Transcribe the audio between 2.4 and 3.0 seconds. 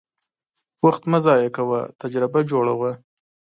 جوړه وه.